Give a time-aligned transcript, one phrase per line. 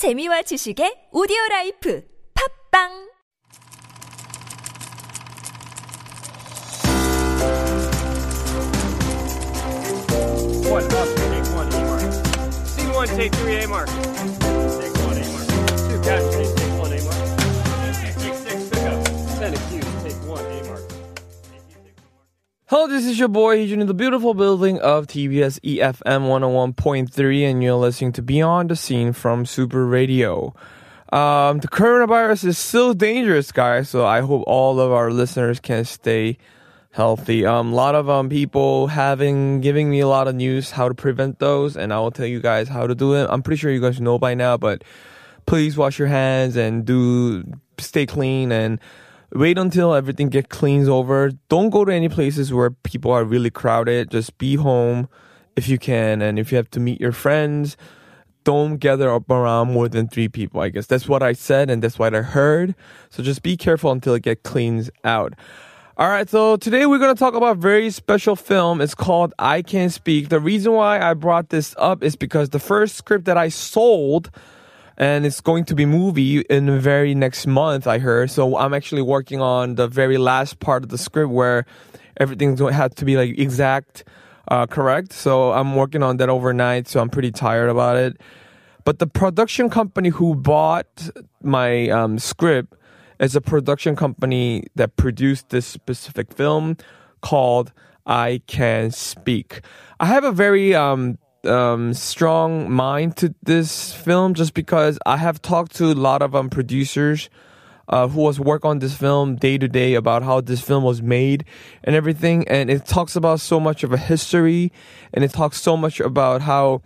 [0.00, 2.00] 재미와 지식의 오디오 라이프
[2.32, 2.88] 팝빵
[10.72, 12.00] One up, take one A mark.
[12.64, 13.88] Scene one, take three A mark.
[14.80, 15.46] Take one A mark.
[15.84, 16.59] Two casualties, take
[22.70, 27.64] Hello, this is your boy Heejun in the beautiful building of TBS EFM 101.3, and
[27.64, 30.54] you're listening to Beyond the Scene from Super Radio.
[31.12, 35.84] Um, the coronavirus is still dangerous, guys, so I hope all of our listeners can
[35.84, 36.38] stay
[36.92, 37.44] healthy.
[37.44, 40.94] Um, a lot of um, people having giving me a lot of news how to
[40.94, 43.26] prevent those, and I will tell you guys how to do it.
[43.28, 44.84] I'm pretty sure you guys know by now, but
[45.44, 47.42] please wash your hands and do
[47.78, 48.78] stay clean and
[49.32, 51.30] wait until everything get cleans over.
[51.48, 54.10] Don't go to any places where people are really crowded.
[54.10, 55.08] Just be home
[55.56, 57.76] if you can, and if you have to meet your friends,
[58.44, 60.60] don't gather up around more than three people.
[60.60, 62.74] I guess that's what I said, and that's what I heard.
[63.10, 65.34] So just be careful until it get cleans out.
[65.96, 68.80] All right, so today we're going to talk about a very special film.
[68.80, 70.30] It's called I Can Speak.
[70.30, 74.30] The reason why I brought this up is because the first script that I sold
[75.00, 78.30] and it's going to be movie in the very next month i heard.
[78.30, 81.64] So i'm actually working on the very last part of the script where
[82.18, 84.04] everything had to be like exact
[84.48, 85.12] uh, correct.
[85.12, 88.20] So i'm working on that overnight so i'm pretty tired about it.
[88.84, 91.10] But the production company who bought
[91.42, 92.74] my um, script
[93.18, 96.76] is a production company that produced this specific film
[97.22, 97.72] called
[98.04, 99.62] i can speak.
[99.98, 105.40] I have a very um, um, strong mind to this film just because I have
[105.40, 107.30] talked to a lot of um, producers
[107.88, 111.02] uh, who was work on this film day to day about how this film was
[111.02, 111.44] made
[111.82, 114.72] and everything, and it talks about so much of a history,
[115.12, 116.82] and it talks so much about how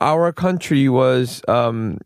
[0.00, 1.98] our country was um,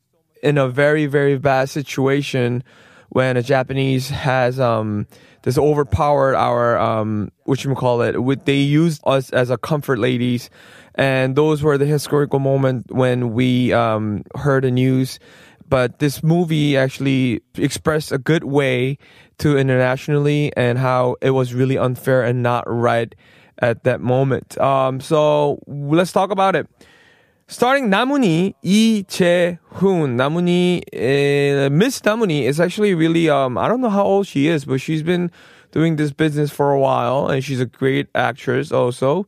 [0.43, 2.65] in a very very bad situation
[3.11, 5.07] when a Japanese has um,
[5.49, 8.23] this overpowered our um, what you call it.
[8.23, 10.51] With they used us as a comfort ladies
[10.95, 15.19] and those were the historical moment when we um, heard the news.
[15.67, 18.99] But this movie actually expressed a good way
[19.39, 23.15] to internationally and how it was really unfair and not right
[23.61, 24.59] at that moment.
[24.59, 26.69] Um, so let's talk about it.
[27.51, 30.19] Starring Na Moon-hee Lee Je-hoon.
[30.19, 34.49] Namuni, uh, Miss Na Moon-hee is actually really, um, I don't know how old she
[34.49, 35.31] is, but she's been
[35.73, 39.27] doing this business for a while and she's a great actress also.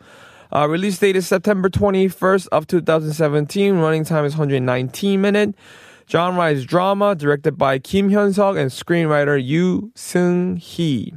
[0.55, 3.77] Uh, release date is September 21st of 2017.
[3.79, 5.59] Running time is 119 minutes.
[6.07, 11.15] Genre is drama, directed by Kim Hyun-suk and screenwriter Yoo Seung-hee.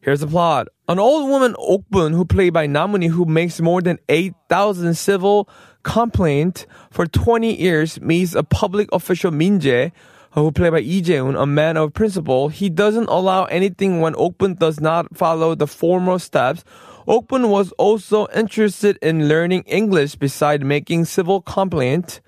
[0.00, 0.66] Here's the plot.
[0.88, 5.48] An old woman, Okbun, who played by Na Moon-hee, who makes more than 8,000 civil
[5.86, 9.92] complaint for 20 years, meets a public official Min Jae,
[10.32, 12.50] who played by Lee a man of principle.
[12.50, 16.62] He doesn't allow anything when Okbun does not follow the formal steps
[17.06, 22.20] Okbun was also interested in learning English beside making civil complaint.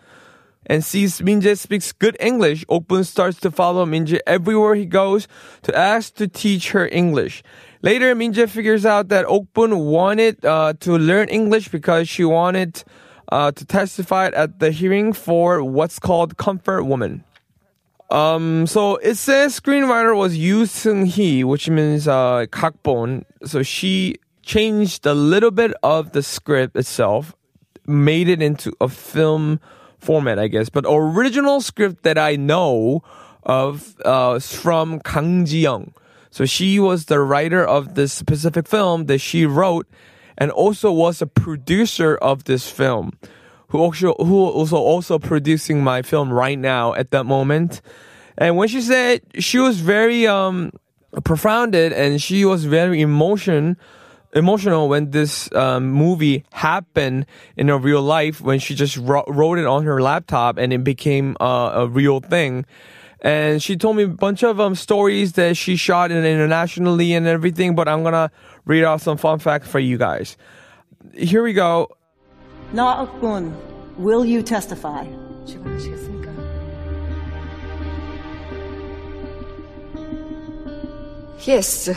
[0.66, 5.26] And sees Minje speaks good English, Okbun starts to follow Minje everywhere he goes
[5.62, 7.42] to ask to teach her English.
[7.82, 12.84] Later, Minje figures out that Okbun wanted uh, to learn English because she wanted
[13.30, 17.24] uh, to testify at the hearing for what's called comfort woman.
[18.10, 23.24] Um, so it says screenwriter was Yoo Seung-hee, which means uh, 각본.
[23.44, 27.34] So she changed a little bit of the script itself,
[27.86, 29.60] made it into a film
[29.98, 30.70] format, I guess.
[30.70, 33.02] But original script that I know
[33.42, 35.92] of uh, from Kang Ji-young.
[36.30, 39.86] So she was the writer of this specific film that she wrote,
[40.38, 43.18] and also was a producer of this film,
[43.68, 47.82] who also who also also producing my film right now at that moment.
[48.38, 50.72] And when she said she was very um
[51.24, 53.76] profounded and she was very emotion
[54.34, 57.26] emotional when this um, movie happened
[57.56, 60.84] in a real life when she just wrote, wrote it on her laptop and it
[60.84, 62.64] became uh, a real thing
[63.20, 67.26] and she told me a bunch of um, stories that she shot in internationally and
[67.26, 67.74] everything.
[67.74, 68.30] But I'm gonna
[68.64, 70.36] read off some fun facts for you guys.
[71.14, 71.88] Here we go.
[72.72, 73.06] Na
[73.96, 75.06] will you testify?
[81.40, 81.88] Yes,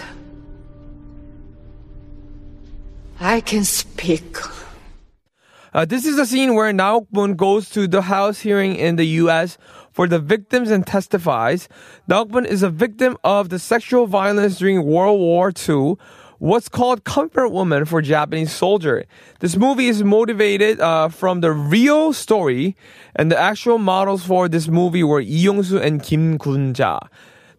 [3.20, 4.38] I can speak.
[5.74, 9.58] Uh, this is a scene where Naokbun goes to the House hearing in the U.S
[9.92, 11.68] for the victims and testifies.
[12.10, 15.96] Naokbun is a victim of the sexual violence during World War II
[16.42, 19.06] what's called Comfort Woman for Japanese Soldier.
[19.42, 22.76] This movie is motivated uh, from the real story,
[23.16, 26.98] and the actual models for this movie were Lee Young-soo and Kim Gun-ja.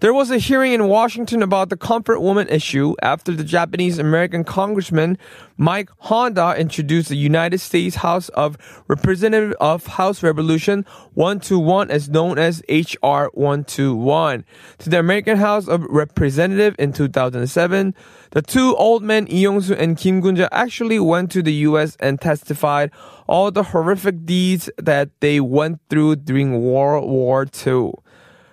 [0.03, 4.43] There was a hearing in Washington about the comfort woman issue after the Japanese American
[4.43, 5.17] Congressman
[5.57, 8.59] Mike Honda introduced the United States House of
[8.89, 10.85] Representative of House Resolution
[11.15, 14.45] 121 as known as HR 121
[14.79, 17.95] to the American House of Representative in 2007.
[18.33, 21.97] The two old men, Lee Young-soo and Kim Gun-ja, actually went to the U.S.
[22.01, 22.91] and testified
[23.29, 27.93] all the horrific deeds that they went through during World War II.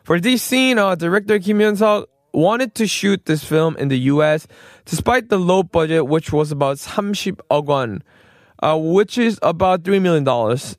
[0.10, 4.48] For this scene, uh, director Kim Hyun-suk wanted to shoot this film in the US
[4.84, 8.02] despite the low budget, which was about 30억 won
[8.62, 10.26] uh, which is about $3 million.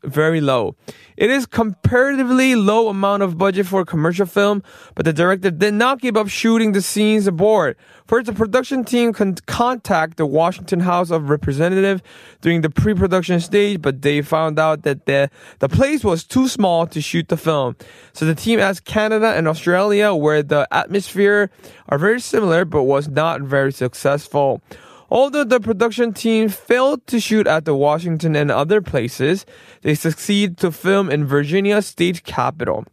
[0.05, 0.77] Very low.
[1.17, 4.63] It is comparatively low amount of budget for a commercial film,
[4.95, 7.77] but the director did not give up shooting the scenes aboard.
[8.07, 12.03] First, the production team can contact the Washington House of Representatives
[12.41, 16.87] during the pre-production stage, but they found out that the, the place was too small
[16.87, 17.77] to shoot the film.
[18.15, 21.51] So the team asked Canada and Australia, where the atmosphere
[21.91, 24.63] are very similar, but was not very successful.
[25.11, 29.45] Although the production team failed to shoot at the Washington and other places,
[29.83, 32.85] they succeed to film in Virginia state capitol,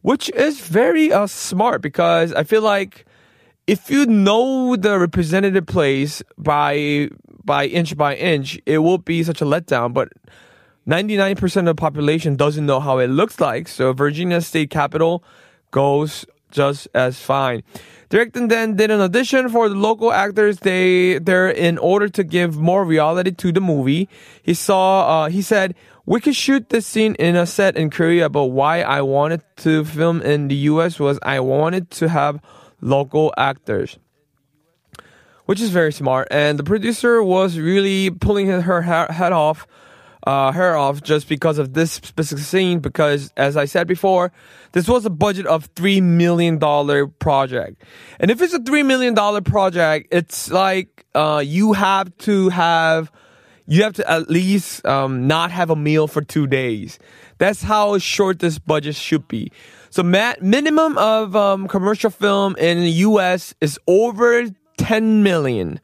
[0.00, 3.06] which is very uh, smart because I feel like
[3.68, 7.10] if you know the representative place by
[7.44, 9.94] by inch by inch, it will be such a letdown.
[9.94, 10.08] But
[10.88, 15.22] 99% of the population doesn't know how it looks like, so Virginia state capitol
[15.70, 17.62] goes just as fine.
[18.10, 20.58] Director then did an audition for the local actors.
[20.58, 24.08] They there in order to give more reality to the movie.
[24.42, 25.24] He saw.
[25.24, 28.82] Uh, he said we could shoot this scene in a set in Korea, but why
[28.82, 31.00] I wanted to film in the U.S.
[31.00, 32.40] was I wanted to have
[32.80, 33.98] local actors.
[35.46, 39.66] Which is very smart, and the producer was really pulling her head off
[40.26, 42.80] uh, off just because of this specific scene.
[42.80, 44.32] Because as I said before,
[44.72, 47.82] this was a budget of three million dollar project,
[48.20, 53.10] and if it's a three million dollar project, it's like uh, you have to have
[53.66, 56.98] you have to at least um, not have a meal for two days.
[57.38, 59.50] That's how short this budget should be.
[59.90, 63.54] So, mat- minimum of um, commercial film in the U.S.
[63.60, 64.46] is over
[64.78, 65.80] 10 million,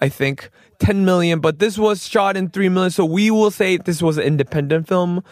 [0.00, 0.50] I think.
[0.80, 2.90] 10 million, but this was shot in 3 million.
[2.90, 5.22] So we will say this was an independent film.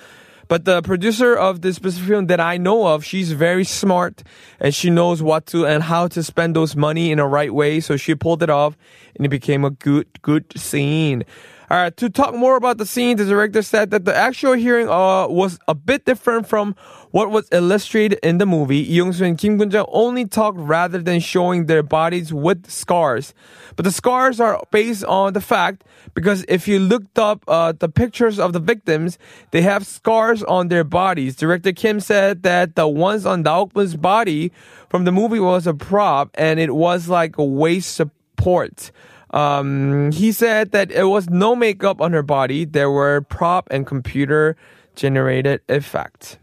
[0.46, 4.22] But the producer of this specific film that I know of, she's very smart
[4.58, 7.80] and she knows what to and how to spend those money in a right way.
[7.80, 8.76] So she pulled it off
[9.14, 11.24] and it became a good, good scene.
[11.70, 14.88] All right, to talk more about the scene, the director said that the actual hearing
[14.88, 16.74] uh, was a bit different from
[17.10, 18.78] what was illustrated in the movie.
[18.78, 23.34] Young-soo and Kim Gun-ja only talked rather than showing their bodies with scars.
[23.76, 25.84] But the scars are based on the fact
[26.14, 29.18] because if you looked up uh, the pictures of the victims,
[29.50, 31.36] they have scars on their bodies.
[31.36, 34.52] Director Kim said that the ones on Naokbun's body
[34.88, 38.90] from the movie was a prop and it was like a waist support.
[39.30, 42.64] Um, he said that it was no makeup on her body.
[42.64, 44.56] There were prop and computer
[44.94, 46.38] generated effects.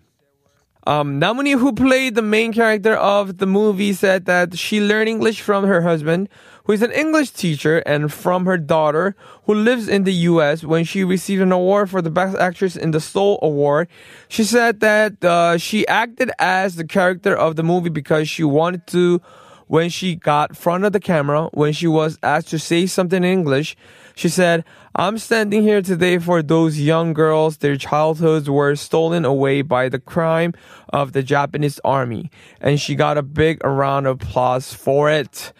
[0.87, 5.09] Um, Na Moon-hee, who played the main character of the movie, said that she learned
[5.09, 6.29] English from her husband,
[6.65, 9.15] who is an English teacher, and from her daughter,
[9.45, 10.63] who lives in the U.S.
[10.63, 13.87] When she received an award for the Best Actress in the Seoul Award,
[14.27, 18.85] she said that uh, she acted as the character of the movie because she wanted
[18.87, 19.21] to
[19.67, 23.29] when she got front of the camera, when she was asked to say something in
[23.29, 23.75] English,
[24.15, 24.63] she said,
[24.95, 27.57] I'm standing here today for those young girls.
[27.57, 30.53] Their childhoods were stolen away by the crime
[30.89, 32.31] of the Japanese army.
[32.61, 35.51] And she got a big round of applause for it.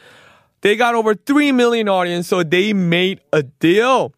[0.62, 4.14] They got over 3 million audience, so they made a deal.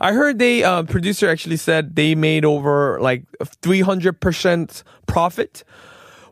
[0.00, 5.64] I heard they, uh, producer actually said they made over like 300% profit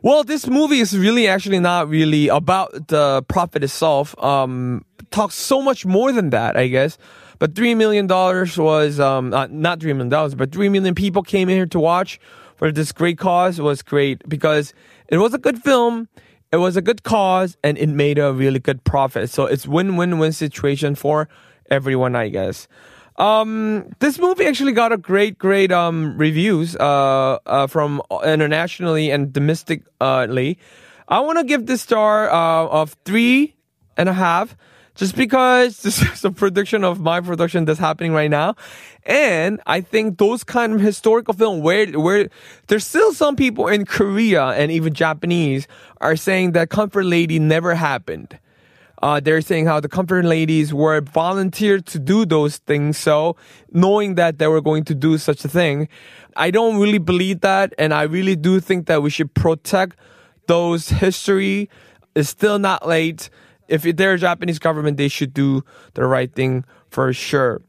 [0.01, 4.15] well, this movie is really actually not really about the profit itself.
[4.23, 6.97] Um, talks so much more than that, I guess.
[7.37, 11.23] But three million dollars was um, uh, not three million dollars, but three million people
[11.23, 12.19] came in here to watch
[12.55, 13.59] for this great cause.
[13.59, 14.73] It was great because
[15.07, 16.07] it was a good film.
[16.51, 19.29] It was a good cause and it made a really good profit.
[19.29, 21.29] So it's win-win-win situation for
[21.69, 22.67] everyone, I guess.
[23.21, 29.31] Um, this movie actually got a great, great um, reviews uh, uh, from internationally and
[29.31, 30.57] domestically.
[31.07, 33.53] I want to give this star uh, of three
[33.95, 34.57] and a half,
[34.95, 38.55] just because this is a production of my production that's happening right now,
[39.05, 42.27] and I think those kind of historical film where where
[42.69, 47.75] there's still some people in Korea and even Japanese are saying that Comfort Lady never
[47.75, 48.39] happened.
[49.01, 52.97] Uh, they're saying how the comfort ladies were volunteered to do those things.
[52.97, 53.35] So
[53.71, 55.87] knowing that they were going to do such a thing,
[56.35, 57.73] I don't really believe that.
[57.77, 59.97] And I really do think that we should protect
[60.47, 61.69] those history.
[62.15, 63.29] It's still not late.
[63.67, 67.61] If they're a Japanese government, they should do the right thing for sure.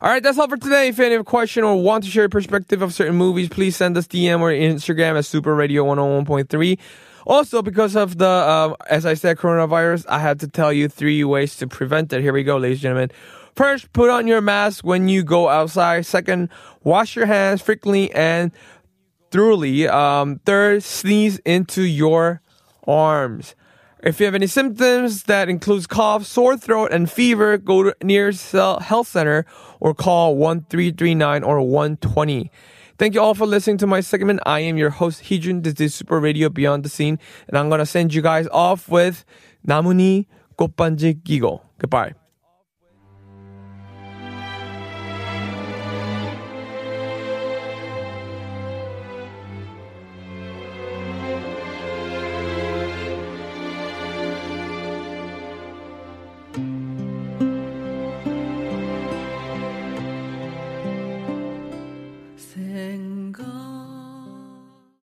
[0.00, 0.88] All right, that's all for today.
[0.88, 3.74] If you have a question or want to share your perspective of certain movies, please
[3.74, 6.78] send us DM or Instagram at Super Radio 101.3.
[7.28, 11.22] Also, because of the, uh, as I said, coronavirus, I had to tell you three
[11.24, 12.22] ways to prevent it.
[12.22, 13.10] Here we go, ladies and gentlemen.
[13.54, 16.06] First, put on your mask when you go outside.
[16.06, 16.48] Second,
[16.84, 18.50] wash your hands frequently and
[19.30, 19.86] thoroughly.
[19.86, 22.40] Um, third, sneeze into your
[22.86, 23.54] arms.
[24.02, 28.52] If you have any symptoms that includes cough, sore throat, and fever, go to nearest
[28.52, 29.44] health center
[29.80, 32.50] or call 1339 or 120.
[32.98, 34.40] Thank you all for listening to my segment.
[34.44, 35.62] I am your host, Heejun.
[35.62, 37.20] This is Super Radio Beyond the Scene.
[37.46, 39.24] And I'm going to send you guys off with
[39.64, 40.26] Namuni
[40.58, 41.60] Gopanje Gigo.
[41.78, 42.17] Goodbye.